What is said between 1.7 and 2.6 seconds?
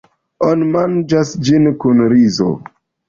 kun rizo.